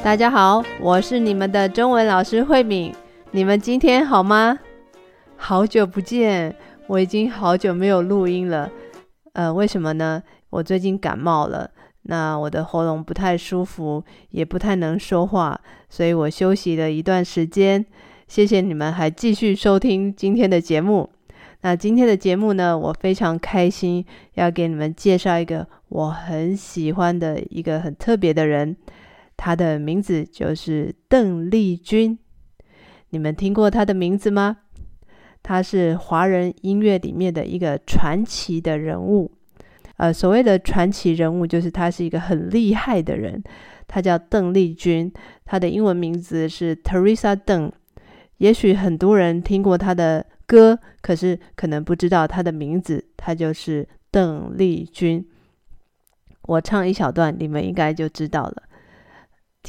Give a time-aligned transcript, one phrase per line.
[0.00, 2.94] 大家好，我是你们的中文老师慧敏。
[3.32, 4.58] 你们今天好吗？
[5.36, 6.54] 好久不见，
[6.86, 8.70] 我已经好久没有录音了。
[9.32, 10.22] 呃，为什么呢？
[10.50, 11.68] 我最近感冒了，
[12.02, 17.84] 那我的喉咙不太舒服，也不太能说话，所以我休息了一段时间。
[18.28, 21.10] 谢谢你们还继续收听今天的节目。
[21.62, 28.76] 那今天的节目呢，我非常开心，要给你们介绍一个我很喜欢的一个很特别的人。
[29.38, 32.18] 他的名字就是邓丽君，
[33.10, 34.58] 你们听过他的名字吗？
[35.42, 39.30] 他是华人音乐里面的一个传奇的人物。
[39.96, 43.42] 呃，所谓的传奇人物，就是他是一个很厉害的人。
[43.86, 45.10] 他叫邓丽君，
[45.44, 47.72] 他的英文名字是 Teresa Deng。
[48.38, 55.26] 也许很多人听过他的歌，可是可能不知道他的名字，他就是邓丽君。
[56.42, 58.62] 我唱一小段，你们应该就知道了。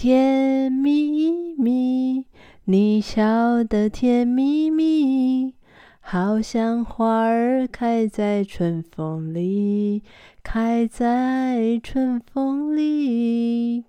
[0.02, 1.12] 甜蜜
[1.58, 2.24] 蜜，
[2.64, 5.54] 你笑得甜蜜蜜，
[6.00, 10.02] 好像花儿开在春风里，
[10.42, 13.84] 开在春风里。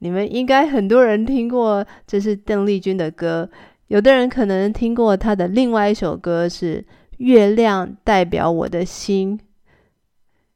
[0.00, 3.48] 你们应该很多人听过，这是邓丽君的歌。
[3.86, 6.80] 有的人可能听过她的另外一首歌是
[7.18, 9.38] 《月亮代表我的心》。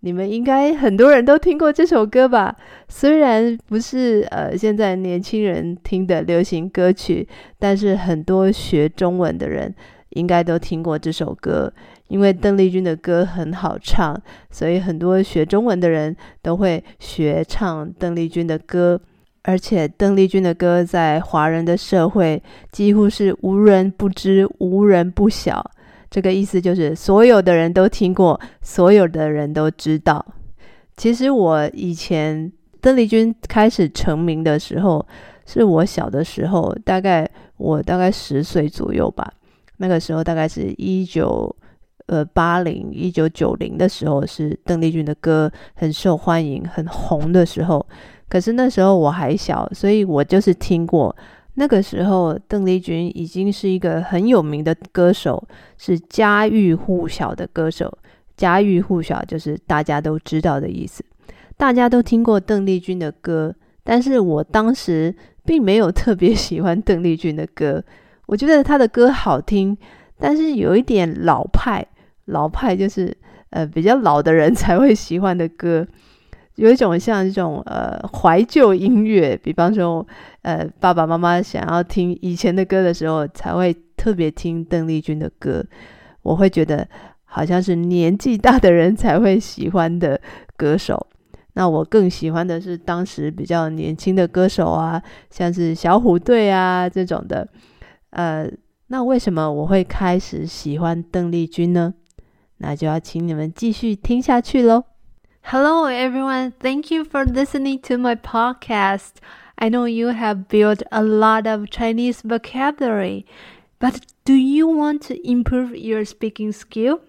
[0.00, 2.56] 你们应该很多人都听过这首歌吧？
[2.88, 7.26] 虽然不是呃现在年轻人听的流行歌曲，
[7.58, 9.74] 但是很多学中文的人
[10.10, 11.72] 应该都听过这首歌。
[12.08, 14.20] 因为邓丽君的歌很好唱，
[14.50, 19.00] 所以很多学中文的人都会学唱邓丽君的歌。
[19.42, 22.42] 而且邓丽君的歌在华人的社会
[22.72, 25.64] 几乎是无人不知、无人不晓。
[26.10, 30.24] 这个意思就是所有的人都听过，所有的人都知道。
[30.96, 32.50] 其实我以前
[32.80, 35.06] 邓丽君开始成名的时候，
[35.46, 39.32] 是我小的时候，大概我大概十岁左右吧。
[39.76, 41.54] 那个时候大概是一九
[42.06, 47.86] 呃八零一九九零的时候，是邓丽君的歌很受欢迎、很红的时候。
[48.28, 51.14] 可是那时候我还小，所以我就是听过。
[51.54, 55.42] 那个时候，邓丽君已经是一个很有名的歌手，
[55.76, 57.98] 是家喻户晓的歌手。
[58.36, 61.04] 家喻户晓就是大家都知道的意思，
[61.56, 63.54] 大家都听过邓丽君的歌。
[63.84, 67.82] 但是我当时并没有特别喜欢邓丽君的歌，
[68.26, 69.76] 我觉得她的歌好听，
[70.18, 71.86] 但是有一点老派。
[72.26, 73.14] 老派就是
[73.50, 75.86] 呃比较老的人才会喜欢的歌。
[76.60, 80.06] 有一种像这种呃怀旧音乐，比方说
[80.42, 85.64] 呃爸爸妈妈想要听以前的歌的时候，才会特别听邓丽君的歌。
[86.20, 86.86] 我会觉得
[87.24, 90.20] 好像是年纪大的人才会喜欢的
[90.54, 91.06] 歌手。
[91.54, 97.48] 那我更喜欢的是当时比较年轻的歌手啊，像是小虎队啊这种的。
[98.10, 98.46] 呃，
[98.88, 101.94] 那为什么我会开始喜欢邓丽君呢？
[102.58, 104.84] 那就要请你们继续听下去喽。
[105.50, 106.52] Hello, everyone.
[106.60, 109.14] Thank you for listening to my podcast.
[109.58, 113.26] I know you have built a lot of Chinese vocabulary,
[113.80, 117.00] but do you want to improve your speaking skill?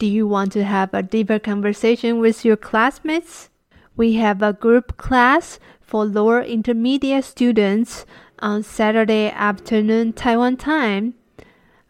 [0.00, 3.48] Do you want to have a deeper conversation with your classmates?
[3.96, 8.04] We have a group class for lower intermediate students
[8.40, 11.14] on Saturday afternoon Taiwan time.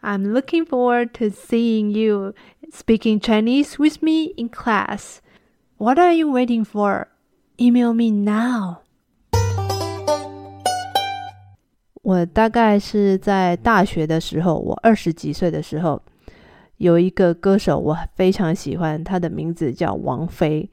[0.03, 2.35] I'm looking forward to seeing you
[2.71, 5.21] speaking Chinese with me in class.
[5.81, 7.07] What are you waiting for?
[7.57, 8.79] Email me now.
[12.01, 16.01] 我大概是在大学的时候，我二十几岁的时候，
[16.75, 20.69] 有一个歌手我非常喜欢，他的名字叫王菲。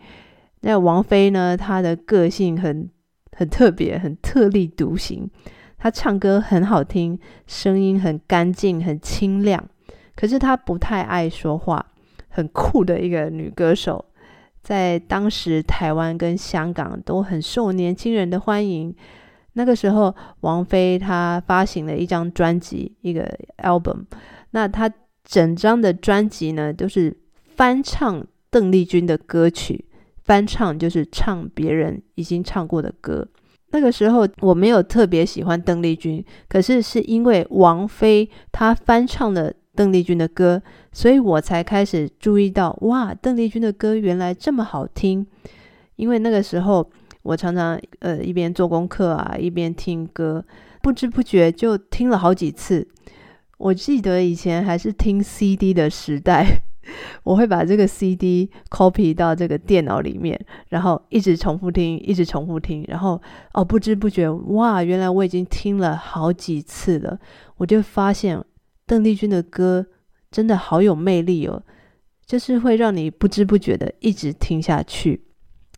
[0.63, 2.91] 那王菲呢，她的个性很
[3.31, 5.31] 很特别，很特立独行。
[5.79, 7.17] 她唱歌很好听，
[7.47, 9.69] 声音很干净，很清亮。
[10.17, 11.93] 可是她不太爱说话，
[12.29, 14.05] 很酷的一个女歌手。
[14.67, 18.93] 在当时，台湾跟香港都很受年轻人的欢迎。
[19.53, 24.07] 那个时候，王菲她发行了一张专辑，一个 album。
[24.51, 24.91] 那她
[25.23, 27.17] 整张的专辑呢，都是
[27.55, 29.85] 翻唱邓丽君的歌曲。
[30.25, 33.25] 翻唱就是唱别人已经唱过的歌。
[33.71, 45.27] 那个时候我没有特别喜欢邓丽君，可是是因为王菲她翻唱了邓丽君的歌，所以我才开始注意到，哇，邓丽君的歌原来这么好听。
[45.97, 46.91] 因为那个时候，
[47.23, 50.45] 我常常呃一边做功课啊，一边听歌，
[50.81, 52.89] 不知不觉就听了好几次。
[53.59, 56.63] 我记得以前还是听 CD 的时代。
[57.25, 60.39] 我会把这个 CD copy 到这个电脑里面，
[60.69, 63.21] 然后一直重复听，一直重复听，然后
[63.55, 67.19] 哦，不知不觉，哇，原来我已经听了好几次了。
[67.57, 68.41] 我就发现
[68.87, 69.87] 邓丽君的歌
[70.31, 71.63] 真的好有魅力哦，
[72.25, 75.27] 就是会让你不知不觉的一直听下去。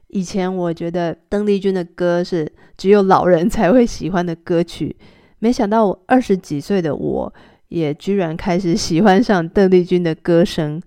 [0.08, 4.96] 以前我觉得邓丽君的歌是只有老人才会喜欢的歌曲，
[5.38, 7.34] 没想到我二十几岁的我。
[7.69, 10.81] 也居然开始喜欢上邓丽君的歌声，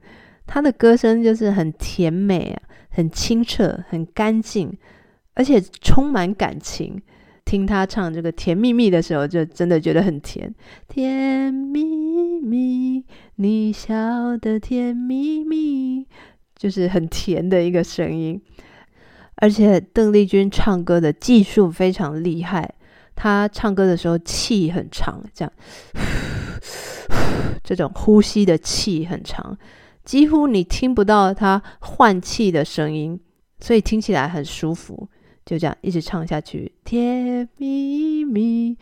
[0.48, 4.76] 她的歌声就是很甜美啊，很清澈，很干净，
[5.36, 7.00] 而且充满感情。
[7.46, 10.54] 听她唱这个《甜蜜蜜》的时候，就真的觉得很甜。
[10.88, 13.04] 甜蜜蜜，
[13.36, 16.06] 你笑得甜蜜蜜，
[16.56, 18.42] 就是很甜的一个声音。
[19.36, 22.76] 而且邓丽君唱歌的技术非常厉害，
[23.16, 25.52] 她唱歌的时候气很长，这样。
[27.64, 29.58] 这种呼吸的气很长，
[30.04, 33.20] 几乎你听不到她换气的声音，
[33.60, 35.10] 所以听起来很舒服。
[35.46, 38.78] 就这样一直唱下去，甜蜜蜜，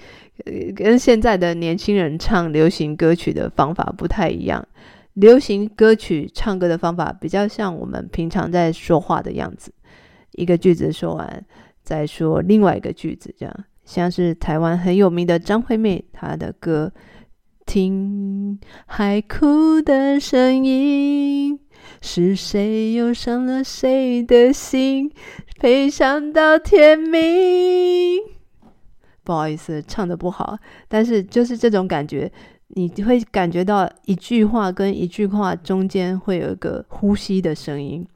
[0.76, 4.68] 跟现在的年轻人唱流行歌曲的方法不太一样。
[5.14, 9.74] 流行歌曲唱歌的方法比较像我们平常在说话的样子，
[10.34, 11.46] 一个句子说完，
[11.84, 16.92] 再说另外一个句子，这样像是台湾很有名的张惠妹，她的歌。
[17.66, 21.60] 听海哭的声音，
[22.02, 25.12] 是谁又伤了谁的心？
[25.60, 28.22] 悲伤到天明。
[29.26, 30.58] 不好意思，唱的不好，
[30.88, 32.32] 但是就是这种感觉，
[32.70, 38.08] 你会感觉到一句话跟一句话中间会有一个呼吸的声音。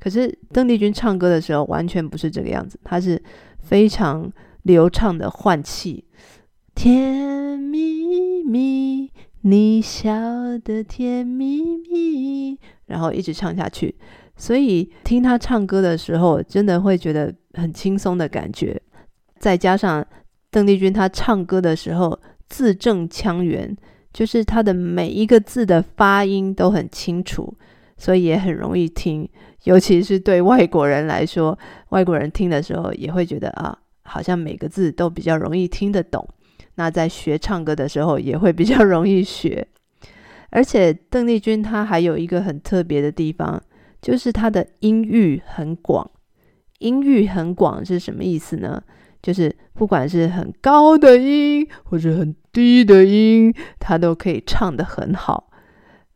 [0.00, 3.22] 可是邓丽君唱歌的时候完全不是这个样子，她是
[3.60, 4.28] 非常
[4.64, 6.04] 流畅的换气。
[6.74, 10.10] 甜蜜蜜，你笑
[10.64, 13.94] 得甜蜜蜜，然后一直唱下去。
[14.40, 18.80] 所以听他唱歌的时候，真的会觉得很轻松的感觉。
[19.38, 20.04] 再加上
[20.50, 23.76] 邓丽君她唱歌的时候字正腔圆，
[24.14, 27.54] 就是她的每一个字的发音都很清楚，
[27.98, 29.28] 所以也很容易听。
[29.64, 31.56] 尤其是对外国人来说，
[31.90, 36.26] 外国人听的时候也会觉得啊，好像每个字都比较容易听得懂。
[36.76, 39.68] 那在学唱歌的时候也会比较容易学，
[40.48, 43.62] 而且邓丽君她还有一个很特别的地方，
[44.00, 46.10] 就是她的音域很广。
[46.78, 48.82] 音域很广是什么意思呢？
[49.22, 55.50] 就是不管是很高的音或者很低的音，她都可以唱得很好。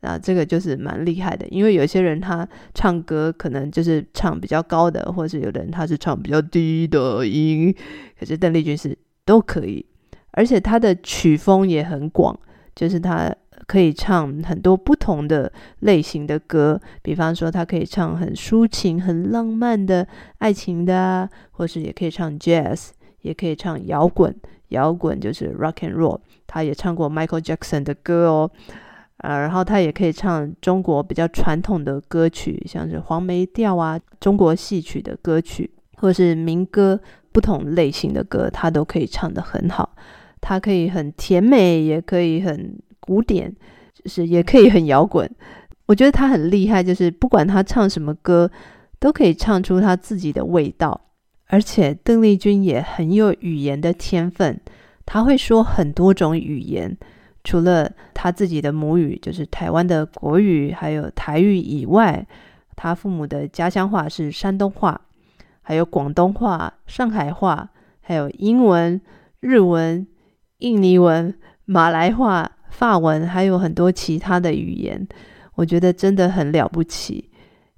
[0.01, 7.75] 那这个就是蛮厉害的，因为有些人他唱歌可能就是唱比较高的，或者有的人他是唱比较低的音，
[8.19, 9.85] 可是邓丽君是都可以。
[10.33, 12.39] 而且他的曲风也很广，
[12.75, 13.35] 就是他
[13.67, 20.07] 可以唱很多不同的类型的歌，比方说他可以唱很抒情、很浪漫的
[20.39, 22.91] 爱情的啊，或是也可以唱 jazz，
[23.23, 24.35] 也可以唱摇滚，
[24.69, 26.21] 摇滚就是 rock and roll。
[26.47, 28.51] 他也唱过 Michael Jackson 的歌哦，
[29.19, 37.01] 呃，然后他也可以唱中国比较传统的歌曲，像是黄梅调啊，中国戏曲的歌曲，或是民歌，
[37.33, 39.97] 不同类型的歌，他都可以唱得很好。
[40.41, 43.55] 他可以很甜美，也可以很古典，
[43.93, 45.31] 就是也可以很摇滚。
[45.87, 48.51] 我觉得他很厉害，就是不管他唱什么歌，
[48.99, 51.01] 都可以唱出他自己的味道。
[51.47, 54.59] 而且邓丽君也很有语言的天分，
[55.05, 56.97] 他会说很多种语言，
[57.45, 62.27] 除了他自己的母语，就是台湾的国语，还有台语以外，
[62.75, 64.99] 他父母的家乡话是山东话，
[65.61, 67.69] 还有广东话、上海话，
[68.01, 69.01] 还有英文、
[69.41, 70.07] 日文。
[70.59, 75.07] 印尼文、马来话、法文，还有很多其他的语言，
[75.55, 77.31] 我觉得真的很了不起。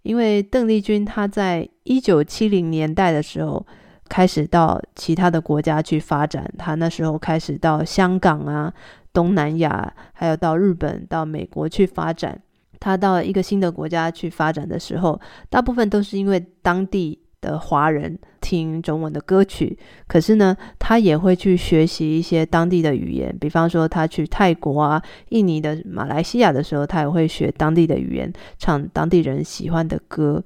[0.03, 3.65] 因为邓丽君她在一九七零年代的时候
[4.09, 8.73] 开始到其他的国家去发展，她那时候开始到香港啊、
[9.13, 12.41] 东南亚，还有到日本、到美国去发展。
[12.81, 17.19] 她到一个新的国家去发展的时候，大部分都是因为当地。
[17.47, 23.35] 的华人听中文的歌曲，可是呢，他也会去学习一些当地的语言。
[23.41, 30.43] 比方说，他去泰国啊、印尼的马来西亚的时候，他也会学当地的语言，唱当地人喜欢的歌。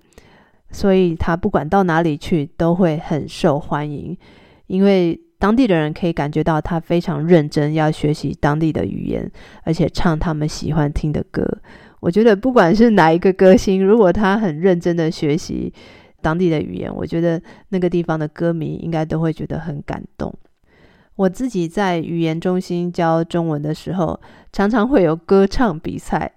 [0.70, 4.16] 所以，他不管到哪里去，都会很受欢迎。
[4.66, 9.28] 因为当地的人可以感觉到他非常认真要学习当地的语言，
[9.64, 11.44] 而且唱他们喜欢听的歌。
[11.98, 15.72] 我觉得不管是哪一个歌星，如果他很认真的学习
[16.22, 20.32] 当地的语言，我觉得那个地方的歌迷应该都会觉得很感动。
[21.16, 24.18] 我自己在语言中心教中文的时候，
[24.52, 26.32] 常常会有歌唱比赛，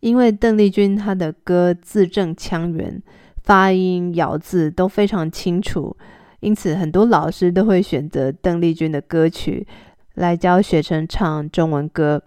[0.00, 3.02] 因为邓丽君她的歌字正腔圆，
[3.42, 5.96] 发音咬字都非常清楚，
[6.40, 9.66] 因此很多老师都会选择邓丽君的歌曲
[10.14, 12.22] 来教学生唱中文歌。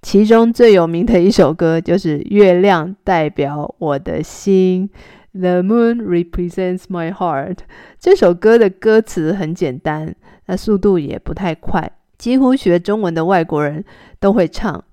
[0.00, 4.88] 其中最有名的一首歌就是《月亮代表我的心》
[5.32, 7.58] ，The moon represents my heart。
[7.98, 10.14] 这首歌的歌词很简单，
[10.46, 13.84] 那速度也不太快，几乎学中文的外国人
[14.18, 14.84] 都会唱。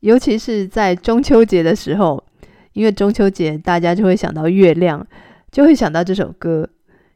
[0.00, 2.24] 尤其是在中秋节的时候，
[2.72, 5.06] 因为中秋节大家就会想到月亮，
[5.50, 6.68] 就会想到这首歌。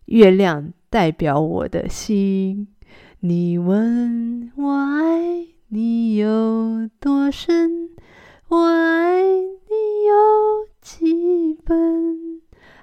[0.06, 2.68] 月亮代表我的心，
[3.20, 5.46] 你问我爱。
[5.70, 7.90] 你有多深？
[8.48, 9.17] 我爱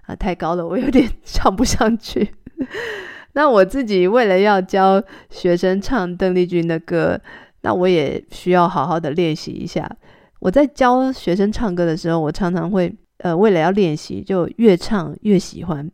[0.05, 2.33] 啊，太高了，我有点 唱不上去。
[3.33, 7.19] 那我自己为了要教学生唱邓丽君的歌，
[7.61, 9.89] 那我也需要好好的练习一下。
[10.39, 15.89] 我在教学生唱歌的时候，我常常会呃，为了要练习，就越唱越喜欢，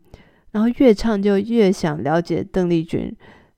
[0.52, 3.16] 然后越唱就越想了解邓丽君。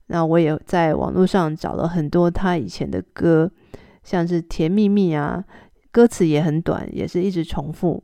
[0.07, 3.49] 那我也在网络上找了很多他以前的歌，
[4.03, 5.43] 像是《甜蜜蜜》啊，
[5.91, 8.03] 歌词也很短，也是一直重复，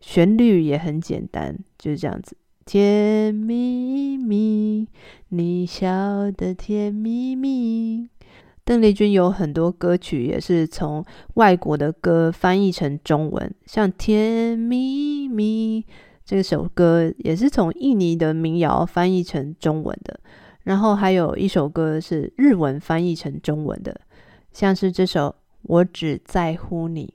[0.00, 2.36] 旋律也很简单，就是这样子。
[2.66, 4.86] 甜蜜蜜，
[5.30, 8.08] 你笑得甜蜜蜜。
[8.64, 15.82] 邓丽君有很多歌曲也是从外国的歌翻译成中文，像《甜蜜蜜》
[16.24, 20.20] 这首歌也是从印尼的民谣翻译成中文的。
[20.62, 24.00] 然后还有一首歌是日文翻译成中文的，
[24.52, 25.28] 像是这首
[25.62, 27.14] 《我只在乎你》。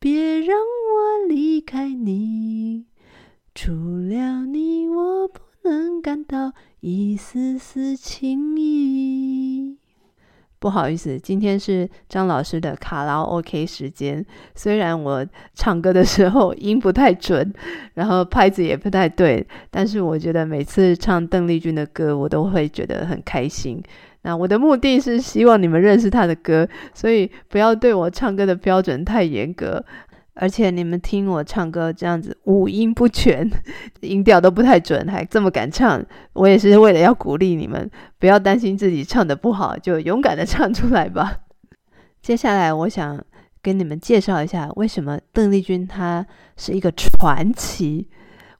[0.00, 2.86] 别让我离开你。
[3.52, 9.76] 除了你，我不能感到一丝丝情意。
[10.60, 14.24] 不好意思，今天是张老师的卡拉 OK 时间。
[14.54, 17.52] 虽然我唱歌的时候音不太准，
[17.94, 23.82] 然后拍子也不太对，但是我觉得每次唱邓丽君的歌，我都会觉得很开心。
[24.28, 29.82] 那我的目的是希望你们认识她的歌，所以不要对我唱歌的标准太严格。
[30.34, 33.50] 而且你们听我唱歌这样子五音不全，
[34.00, 36.04] 音调都不太准，还这么敢唱，
[36.34, 41.38] 我也是为了要鼓励你们，不要担心自己唱的不好，就勇敢的唱出来吧。
[42.20, 43.18] 接下来我想
[43.62, 48.06] 跟你们介绍一下，为什么邓丽君她是一个传奇？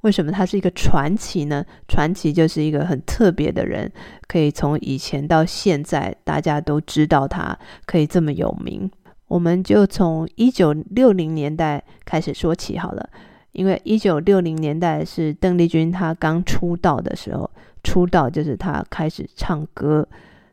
[0.02, 1.64] 为什么他是一个传奇呢？
[1.88, 3.90] 传奇就是一个很特别的人，
[4.26, 8.88] 可以从以前到现在，大家都知道他，可以这么有名。
[9.26, 13.10] 我们就从一九六零年代开始说起好了，
[13.52, 17.50] 因为一九六零年代是邓丽君她刚出道的时候，
[17.82, 20.08] 出道就是她开始唱歌。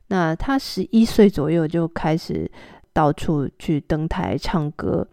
[0.07, 2.49] 那她十一岁左右就开始
[2.91, 5.07] 到处去登台唱歌。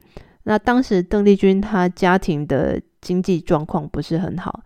[0.44, 4.62] 那当时邓丽君她家庭的经济状况不是很好。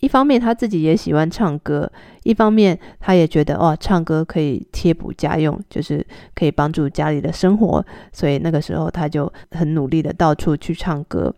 [0.00, 1.90] 一方面他自己也喜欢唱歌，
[2.24, 6.04] 一方面他也觉得哦，唱歌可以贴补家用，就是
[6.34, 11.34] 可以帮助家里的生活，所以那个时候他就很努力的到处去唱歌。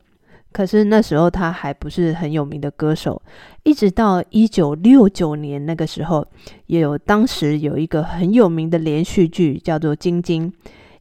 [0.51, 3.21] 可是那时候他还不是很有名的歌手，
[3.63, 6.27] 一直到一九六九年那个时候，
[6.67, 10.51] 也有当时有一个很有名的连续剧叫做《晶晶》，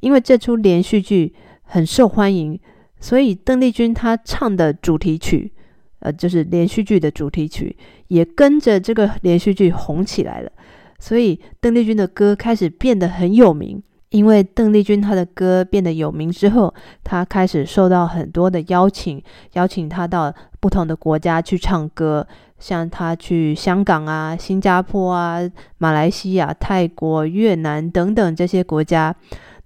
[0.01, 2.59] 因为这出连续剧很受欢迎，
[2.99, 5.53] 所以邓丽君她唱的主题曲。
[5.99, 7.75] 呃，就是连续剧的主题曲
[8.09, 10.51] 也跟着这个连续剧红起来了，
[10.99, 13.81] 所以邓丽君的歌开始变得很有名。
[14.09, 16.71] 因为邓丽君她的歌变得有名之后，
[17.03, 19.19] 她开始受到很多的邀请，
[19.53, 22.25] 邀请她到不同的国家去唱歌，
[22.59, 25.39] 像她去香港啊、新加坡啊、
[25.79, 29.15] 马来西亚、泰国、越南等等这些国家。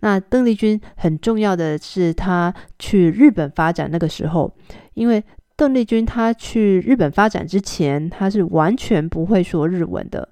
[0.02, 4.54] 那邓丽君很重要的是，她去日本发展那个时候，
[4.94, 5.24] 因为。
[5.54, 10.28] 邓丽君她去日本发展之前，她是完全不会说日文的。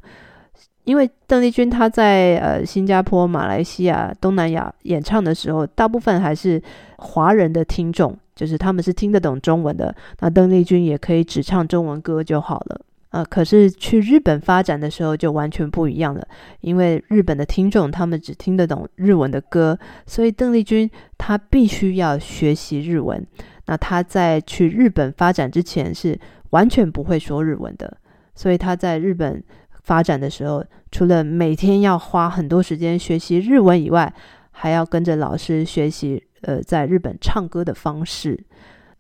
[0.86, 6.60] 因为邓丽君她在呃新加坡、马来西亚、东南亚演唱的时候，大部分还是
[6.98, 9.96] 华人的听众，就是他们是听得懂中文的。
[10.22, 12.82] 那邓丽君也可以只唱中文歌就好了。
[13.12, 16.28] 呃，可是去日本发展的时候就完全不一样了，
[16.62, 23.26] 因为日本的听众他们只听得懂日文的歌，所以邓丽君她必须要学习日文。
[23.66, 26.20] 那她在去日本发展之前是
[26.52, 27.98] 完全不会说日文的，
[28.36, 29.44] 所以她在日本。
[29.82, 34.14] 发展的时候，除了每天要花很多时间学习日文以外，
[34.52, 38.40] 还要跟着老师学习呃，在日本唱歌的方式。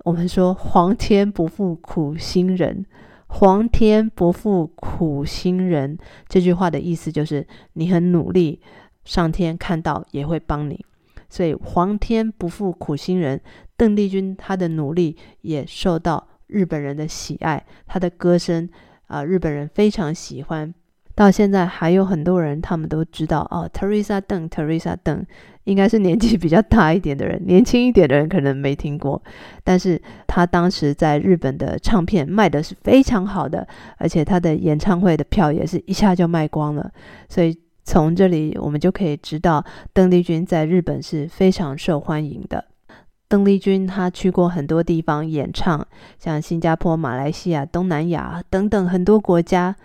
[0.03, 2.83] 我们说“皇天不负苦心人
[3.29, 8.59] ”，“皇天不负苦心人”这句话的意思就是你很努力，
[9.05, 10.85] 上天看到也会帮你。
[11.29, 13.39] 所以“皇天不负苦心人”，
[13.77, 18.67] 邓丽君她的努力也受到日本人的喜爱，她的歌声。
[19.05, 20.71] 啊，日本人非常喜欢，
[21.19, 25.25] 到现在还有很多人，他们都知道哦，Teresa 邓，Teresa 邓，
[25.65, 29.21] 应该是年纪比较大一点的人，年轻一点的人可能没听过，
[29.61, 36.89] 但是他当时在日本的唱片卖的是非常好的，而且他的演唱会的票也是一下就卖光了，
[37.27, 39.61] 所以从这里我们就可以知道，
[39.91, 42.63] 邓丽君在日本是非常受欢迎的。
[43.27, 45.85] 邓丽君她去过很多地方演唱，
[46.17, 49.75] 像新加坡、马来西亚、东南亚等等很多国家。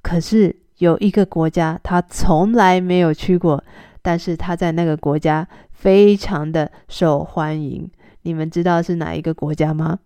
[0.00, 3.62] 可是有一个国家他从来没有去过，
[4.02, 7.90] 但是他在那个国家非常的受欢迎。
[8.22, 9.98] 你们知道是哪一个国家吗？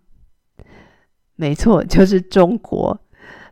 [1.35, 2.99] 没错，就是中国。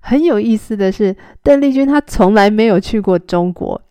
[0.02, 3.82] 很有意思的是，邓丽君她从来没有去过中国。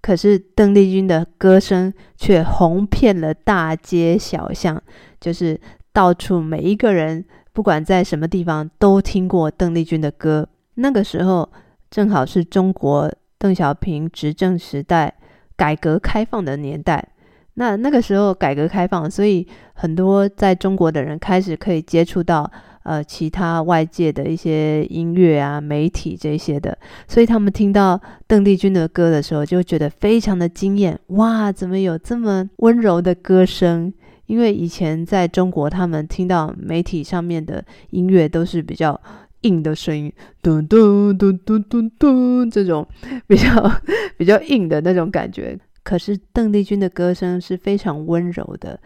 [0.00, 4.82] 可是邓丽君的歌声却红遍了大街小巷，
[5.20, 5.58] 就是
[5.92, 10.48] 到处每一个人，不管在什么地方，都听过邓丽君的歌。
[10.74, 11.48] 那个时候
[11.94, 13.08] 正好是中国
[13.38, 15.14] 邓小平执政时代，
[15.54, 17.10] 改革开放的年代。
[17.54, 22.50] 那那个时候改革开放，所以很多在中国的人开始可以接触到。
[22.82, 26.76] 呃，其他外界的一些音乐啊、媒体这些的，
[27.08, 31.00] 所以他们听到邓丽君的歌的时候，就觉得非常的惊艳。
[31.06, 33.90] 哇，怎么有这么温柔的歌声？
[34.26, 39.00] 因为以前在中国，他们听到媒体上面的音乐都是比较
[39.44, 42.86] 硬的声音，嘟嘟嘟嘟嘟嘟，这种
[43.26, 43.72] 比较
[44.18, 45.58] 比较硬的那种感觉。
[45.82, 48.78] 可是邓丽君的歌声是非常温柔的。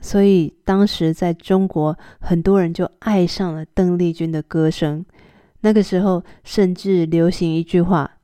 [0.00, 5.04] 所以当时在中国，很多人就爱上了邓丽君的歌声。
[5.60, 8.18] 那个时候，甚至流行一句话：“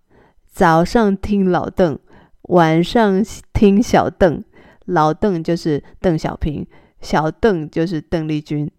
[0.46, 1.98] 早上听老邓，
[2.42, 4.44] 晚上听小邓。”
[4.84, 6.66] 老邓就是邓小平，
[7.00, 8.70] 小邓就是邓丽君。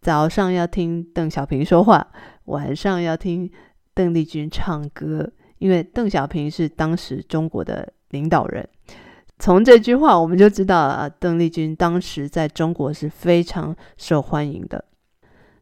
[0.00, 2.08] 早上要听邓小平说话，
[2.50, 3.50] 晚上要听
[3.94, 8.68] 邓丽君唱歌，因为邓小平是当时中国的领导人。
[9.38, 14.84] 从这句话我们就知道啊，邓丽君当时在中国是非常受欢迎的。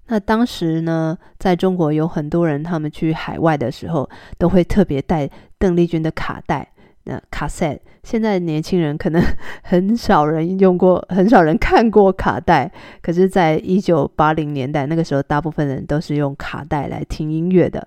[0.06, 6.72] 那当时呢，在中国有很多人，他们去海外的时候都会特别带邓丽君的卡带，
[7.08, 7.80] 那卡塞。
[8.04, 9.22] 现在年轻人可能
[9.64, 12.70] 很少人用过，很少人看过卡带。
[13.02, 17.86] 可是，在一九八零年代那个时候，大部分人都是用卡带来听音乐的。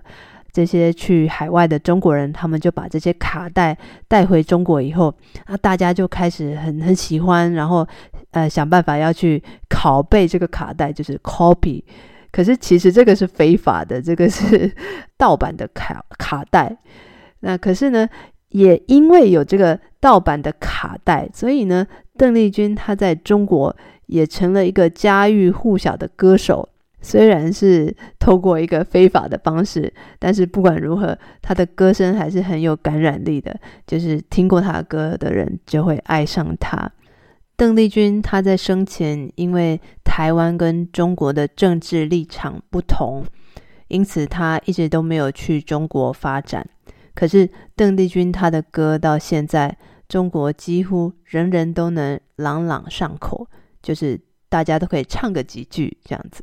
[0.52, 5.12] 这些去海外的中国人，他们就把这些卡带带回中国以后，
[5.46, 7.86] 啊，大家就开始很很喜欢，然后
[8.32, 11.82] 呃想办法要去拷贝这个卡带，就是 copy。
[12.30, 14.70] 可是其实这个是非法的，这个是
[15.16, 16.76] 盗版的卡卡带。
[17.40, 18.08] 那可是呢，
[18.52, 21.86] 也因为有这个盗版的卡带，所以呢，
[22.16, 23.74] 邓丽君她在中国
[24.06, 26.68] 也成了一个家喻户晓的歌手。
[27.04, 33.58] 虽然是透过一个非法的方式，但是不管如何，她的歌声还是很有感染力的。
[33.84, 36.92] 就是听过她歌的人就会爱上她。
[37.56, 43.24] 邓丽君她在生前因为台湾跟中国的政治立场不同，
[43.88, 46.64] 因此她一直都没有去中国发展。
[47.14, 49.76] 可是邓丽君她的歌到现在，
[50.08, 53.46] 中国几乎人人都能朗朗上口，
[53.82, 56.42] 就是大家都可以唱个几句这样子。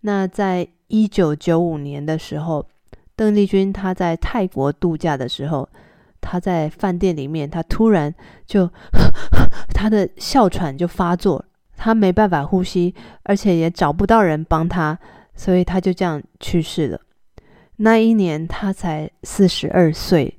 [0.00, 2.66] 那在一九九五年的时候，
[3.16, 5.68] 邓丽君她在泰国度假的时候，
[6.20, 8.14] 她在饭店里面，她突然
[8.46, 8.70] 就
[9.74, 11.44] 她的哮喘就发作，
[11.76, 14.98] 她没办法呼吸，而且也找不到人帮她，
[15.34, 17.00] 所以她就这样去世了。
[17.78, 20.38] 那一年他才四十二岁。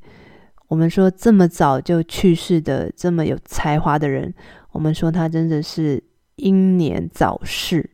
[0.67, 4.33] 我们说这么早就去世的这么有才华的人，
[4.71, 6.03] 我们说他真的是
[6.35, 7.89] 英年早逝。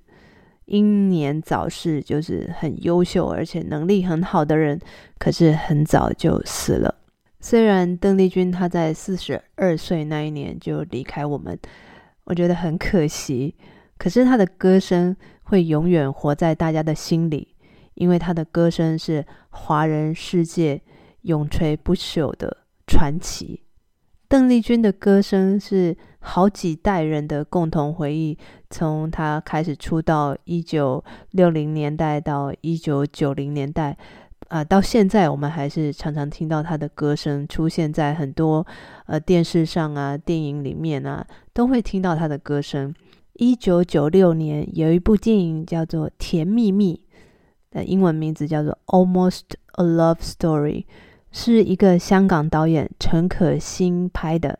[0.66, 4.80] 英年早逝就是很优秀而且能力很好的人，
[5.20, 6.96] 可是很早就死了。
[7.40, 11.58] 虽然邓丽君她在四十二岁那一年就离开我们，
[12.24, 13.54] 我觉得很可惜。
[13.98, 17.55] 可是她的歌声会永远活在大家的心里，
[17.96, 20.82] 因为她的歌声是华人世界
[21.24, 23.62] 永垂不朽的传奇。
[24.28, 28.38] 邓丽君的歌声是好几代人的共同回忆，
[28.70, 33.98] 从她开始出道，一九六零年代到一九九零年代。
[34.50, 38.66] 啊、到现在我们还是常常听到他的歌声出现在很多
[39.08, 42.94] 呃电视上啊、电影里面啊，都会听到他的歌声。
[43.34, 47.02] 一九九六年有一部电影叫做《甜蜜蜜》，
[47.76, 49.42] 的英文名字叫做《Almost
[49.74, 50.84] a Love Story》，
[51.32, 54.58] 是一个香港导演陈可辛拍的。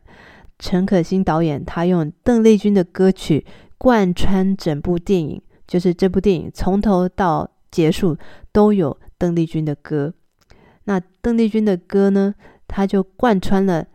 [0.58, 3.44] 陈可辛导演他用邓丽君的歌曲
[3.76, 8.16] 贯穿整部电影，就是这部电影从头到结束
[8.52, 8.96] 都有。
[9.18, 10.12] 邓丽君的歌，
[10.84, 12.34] 那邓丽君的歌呢？
[12.68, 13.86] 他就贯穿了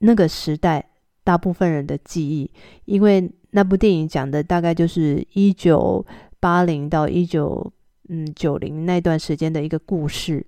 [0.00, 0.90] 那个时代
[1.24, 2.50] 大部分人的记忆，
[2.84, 6.04] 因为那部电影讲的大概就是一九
[6.38, 7.72] 八零到一九
[8.08, 10.44] 嗯九零那段时间的一个故事。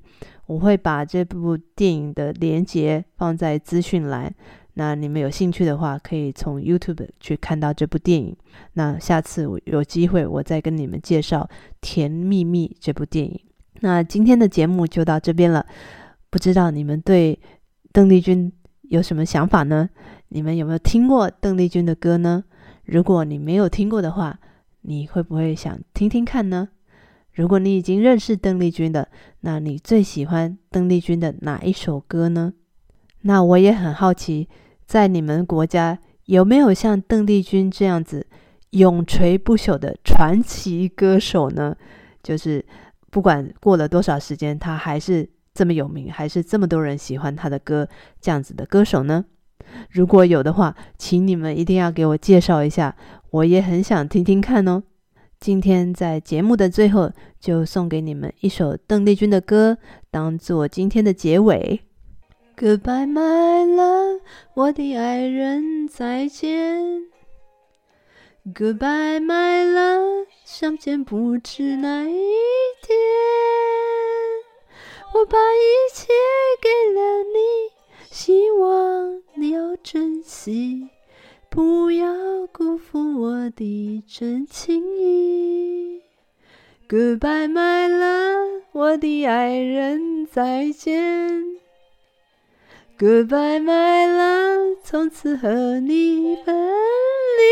[0.46, 4.34] 我会把这部电影的连接放在资讯栏，
[4.74, 8.34] 那你们有兴趣的话，可以从 YouTube 去看到这部电影。
[8.72, 11.46] 那下次我有机会，我再跟你们介绍
[11.82, 13.38] 《甜蜜蜜》这部电影。
[13.80, 15.66] 那今天的节目就到这边了，
[16.30, 17.38] 不知道你们对
[17.92, 18.50] 邓丽君
[18.82, 19.90] 有什么想法呢？
[20.28, 22.42] 你们有没有听过邓丽君的歌呢？
[22.86, 24.40] 如果你没有听过的话，
[24.80, 26.70] 你会不会想听听看呢？
[27.38, 29.08] 如果你已经认识邓丽君的，
[29.40, 32.52] 那你最喜欢邓丽君的哪一首歌呢？
[33.22, 34.48] 那我也很好奇，
[34.86, 38.26] 在你们国家有没有像邓丽君这样子
[38.70, 41.76] 永垂不朽的传奇歌手呢？
[42.22, 42.64] 就是。
[43.10, 47.88] 不管过了多少时间，他还是这么有名，还是这么多人喜欢他的歌，
[48.20, 49.24] 这样子的歌手呢？
[49.90, 52.94] 如果有的话，请你们一定要给我介绍一下，
[53.30, 54.82] 我也很想听听看哦。
[55.40, 59.78] 今天在节目的最后，就送给你们一首邓丽君的歌，
[60.10, 61.80] 当做今天的结尾。
[62.56, 64.20] Goodbye, my love，
[64.54, 67.04] 我的爱人，再见。
[68.52, 72.12] Goodbye, my love，相见不知哪一
[72.82, 72.98] 天。
[75.14, 76.08] 我把一切
[76.60, 77.38] 给了你，
[78.10, 80.88] 希望你要珍惜，
[81.58, 82.06] 不要
[82.52, 86.00] 辜负我的真情意。
[86.88, 91.42] Goodbye, my love，我的爱人，再见。
[92.96, 97.42] Goodbye, my love，从此和你分离。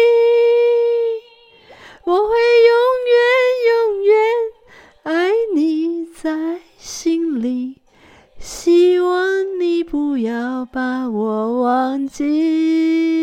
[2.05, 2.77] 我会永
[3.11, 3.19] 远
[3.67, 4.15] 永远
[5.03, 7.79] 爱你在心里，
[8.39, 13.16] 希望你不要把我忘记。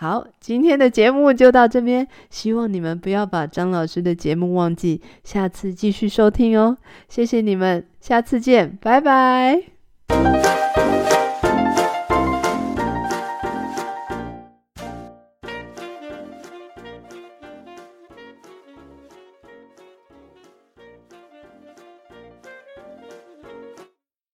[0.00, 6.78] 好，今天的节目就到这边，希望你们不要把张老师的节目忘记，下次继续收听哦。
[7.06, 9.60] 谢谢你们，下次见，拜拜。